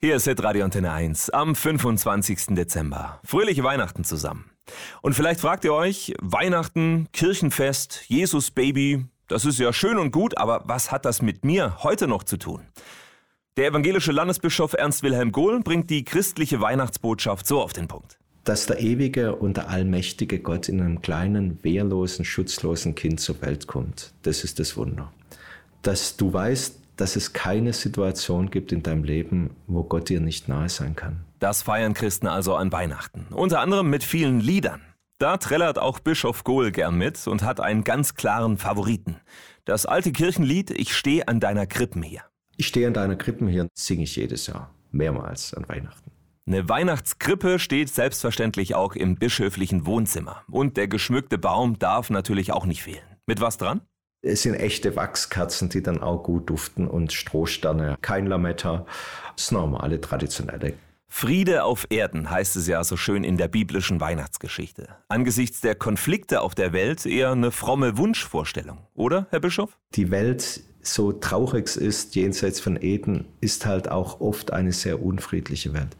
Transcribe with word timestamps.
Hier 0.00 0.14
ist 0.14 0.28
Radio 0.44 0.64
Antenne 0.64 0.92
1 0.92 1.30
am 1.30 1.56
25. 1.56 2.54
Dezember. 2.54 3.18
Fröhliche 3.24 3.64
Weihnachten 3.64 4.04
zusammen. 4.04 4.48
Und 5.02 5.14
vielleicht 5.14 5.40
fragt 5.40 5.64
ihr 5.64 5.74
euch, 5.74 6.14
Weihnachten, 6.22 7.08
Kirchenfest, 7.12 8.04
Jesus 8.06 8.52
Baby, 8.52 9.06
das 9.26 9.44
ist 9.44 9.58
ja 9.58 9.72
schön 9.72 9.98
und 9.98 10.12
gut, 10.12 10.38
aber 10.38 10.62
was 10.66 10.92
hat 10.92 11.04
das 11.04 11.20
mit 11.20 11.44
mir 11.44 11.82
heute 11.82 12.06
noch 12.06 12.22
zu 12.22 12.36
tun? 12.36 12.60
Der 13.56 13.66
evangelische 13.66 14.12
Landesbischof 14.12 14.74
Ernst 14.74 15.02
Wilhelm 15.02 15.32
Gohl 15.32 15.62
bringt 15.64 15.90
die 15.90 16.04
christliche 16.04 16.60
Weihnachtsbotschaft 16.60 17.44
so 17.44 17.60
auf 17.60 17.72
den 17.72 17.88
Punkt. 17.88 18.20
Dass 18.44 18.66
der 18.66 18.78
ewige 18.78 19.34
und 19.34 19.56
der 19.56 19.68
allmächtige 19.68 20.38
Gott 20.38 20.68
in 20.68 20.80
einem 20.80 21.02
kleinen, 21.02 21.58
wehrlosen, 21.64 22.24
schutzlosen 22.24 22.94
Kind 22.94 23.18
zur 23.18 23.42
Welt 23.42 23.66
kommt, 23.66 24.12
das 24.22 24.44
ist 24.44 24.60
das 24.60 24.76
Wunder. 24.76 25.12
Dass 25.82 26.16
du 26.16 26.32
weißt, 26.32 26.78
dass 27.00 27.16
es 27.16 27.32
keine 27.32 27.72
Situation 27.72 28.50
gibt 28.50 28.72
in 28.72 28.82
deinem 28.82 29.04
Leben, 29.04 29.56
wo 29.66 29.84
Gott 29.84 30.08
dir 30.08 30.20
nicht 30.20 30.48
nahe 30.48 30.68
sein 30.68 30.96
kann. 30.96 31.24
Das 31.38 31.62
feiern 31.62 31.94
Christen 31.94 32.26
also 32.26 32.56
an 32.56 32.72
Weihnachten. 32.72 33.26
Unter 33.30 33.60
anderem 33.60 33.88
mit 33.88 34.04
vielen 34.04 34.40
Liedern. 34.40 34.82
Da 35.18 35.36
trällert 35.36 35.78
auch 35.78 35.98
Bischof 36.00 36.44
Gohl 36.44 36.70
gern 36.70 36.96
mit 36.96 37.26
und 37.26 37.42
hat 37.42 37.60
einen 37.60 37.84
ganz 37.84 38.14
klaren 38.14 38.58
Favoriten. 38.58 39.16
Das 39.64 39.86
alte 39.86 40.12
Kirchenlied 40.12 40.70
Ich 40.70 40.96
stehe 40.96 41.26
an 41.28 41.40
deiner 41.40 41.66
Krippen 41.66 42.02
hier. 42.02 42.22
Ich 42.56 42.66
stehe 42.66 42.86
an 42.86 42.94
deiner 42.94 43.16
Krippen 43.16 43.48
hier, 43.48 43.68
singe 43.74 44.04
ich 44.04 44.16
jedes 44.16 44.46
Jahr, 44.48 44.74
mehrmals 44.90 45.54
an 45.54 45.68
Weihnachten. 45.68 46.10
Eine 46.46 46.68
Weihnachtskrippe 46.68 47.58
steht 47.58 47.90
selbstverständlich 47.90 48.74
auch 48.74 48.94
im 48.94 49.16
bischöflichen 49.16 49.86
Wohnzimmer. 49.86 50.42
Und 50.50 50.76
der 50.76 50.88
geschmückte 50.88 51.36
Baum 51.36 51.78
darf 51.78 52.10
natürlich 52.10 52.52
auch 52.52 52.64
nicht 52.64 52.82
fehlen. 52.82 53.04
Mit 53.26 53.40
was 53.40 53.58
dran? 53.58 53.82
Es 54.20 54.42
sind 54.42 54.54
echte 54.54 54.96
Wachskerzen, 54.96 55.68
die 55.68 55.80
dann 55.80 56.02
auch 56.02 56.24
gut 56.24 56.50
duften 56.50 56.88
und 56.88 57.12
Strohsterne, 57.12 57.96
kein 58.00 58.26
Lametta, 58.26 58.84
das 59.36 59.52
normale, 59.52 60.00
traditionelle. 60.00 60.74
Friede 61.08 61.64
auf 61.64 61.86
Erden 61.90 62.30
heißt 62.30 62.56
es 62.56 62.66
ja 62.68 62.84
so 62.84 62.96
schön 62.96 63.24
in 63.24 63.36
der 63.36 63.48
biblischen 63.48 64.00
Weihnachtsgeschichte. 64.00 64.88
Angesichts 65.08 65.60
der 65.60 65.74
Konflikte 65.74 66.42
auf 66.42 66.54
der 66.54 66.72
Welt 66.72 67.06
eher 67.06 67.32
eine 67.32 67.50
fromme 67.50 67.96
Wunschvorstellung, 67.96 68.78
oder, 68.94 69.26
Herr 69.30 69.40
Bischof? 69.40 69.76
Die 69.94 70.10
Welt, 70.10 70.60
so 70.82 71.12
traurig 71.12 71.66
es 71.66 71.76
ist, 71.76 72.14
jenseits 72.14 72.60
von 72.60 72.80
Eden, 72.80 73.24
ist 73.40 73.66
halt 73.66 73.90
auch 73.90 74.20
oft 74.20 74.52
eine 74.52 74.72
sehr 74.72 75.02
unfriedliche 75.02 75.72
Welt 75.72 75.96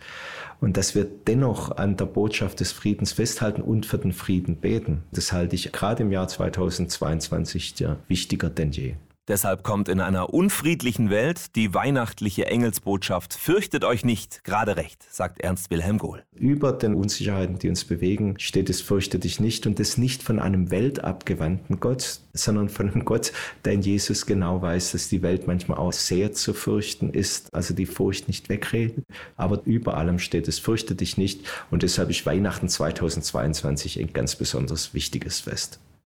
und 0.60 0.76
dass 0.76 0.94
wir 0.94 1.04
dennoch 1.04 1.76
an 1.76 1.96
der 1.96 2.06
Botschaft 2.06 2.60
des 2.60 2.72
Friedens 2.72 3.12
festhalten 3.12 3.62
und 3.62 3.86
für 3.86 3.98
den 3.98 4.12
Frieden 4.12 4.56
beten. 4.56 5.04
Das 5.12 5.32
halte 5.32 5.54
ich 5.54 5.72
gerade 5.72 6.02
im 6.02 6.12
Jahr 6.12 6.28
2022 6.28 7.78
ja 7.78 7.96
wichtiger 8.08 8.50
denn 8.50 8.72
je. 8.72 8.94
Deshalb 9.28 9.62
kommt 9.62 9.90
in 9.90 10.00
einer 10.00 10.32
unfriedlichen 10.32 11.10
Welt 11.10 11.54
die 11.54 11.74
weihnachtliche 11.74 12.46
Engelsbotschaft 12.46 13.34
Fürchtet 13.34 13.84
euch 13.84 14.02
nicht, 14.02 14.42
gerade 14.42 14.78
recht, 14.78 15.04
sagt 15.10 15.42
Ernst 15.42 15.70
Wilhelm 15.70 15.98
Gohl. 15.98 16.22
Über 16.34 16.72
den 16.72 16.94
Unsicherheiten, 16.94 17.58
die 17.58 17.68
uns 17.68 17.84
bewegen, 17.84 18.38
steht 18.38 18.70
es 18.70 18.80
Fürchte 18.80 19.18
dich 19.18 19.38
nicht 19.38 19.66
und 19.66 19.78
das 19.80 19.98
nicht 19.98 20.22
von 20.22 20.38
einem 20.38 20.70
weltabgewandten 20.70 21.78
Gott, 21.78 22.20
sondern 22.32 22.70
von 22.70 22.88
einem 22.88 23.04
Gott, 23.04 23.32
der 23.66 23.74
in 23.74 23.82
Jesus 23.82 24.24
genau 24.24 24.62
weiß, 24.62 24.92
dass 24.92 25.10
die 25.10 25.20
Welt 25.20 25.46
manchmal 25.46 25.76
auch 25.76 25.92
sehr 25.92 26.32
zu 26.32 26.54
fürchten 26.54 27.10
ist, 27.10 27.52
also 27.54 27.74
die 27.74 27.86
Furcht 27.86 28.28
nicht 28.28 28.48
wegreden. 28.48 29.04
Aber 29.36 29.60
über 29.66 29.98
allem 29.98 30.18
steht 30.20 30.48
es 30.48 30.58
Fürchte 30.58 30.94
dich 30.94 31.18
nicht 31.18 31.46
und 31.70 31.82
deshalb 31.82 32.08
ist 32.08 32.24
Weihnachten 32.24 32.70
2022 32.70 34.00
ein 34.00 34.14
ganz 34.14 34.36
besonders 34.36 34.94
wichtiges 34.94 35.40
Fest. 35.40 35.80